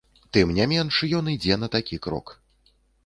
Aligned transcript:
І 0.19 0.21
тым 0.37 0.53
не 0.59 0.65
менш, 0.71 0.97
ён 1.17 1.29
ідзе 1.35 1.59
на 1.65 1.69
такі 1.77 2.01
крок. 2.07 2.37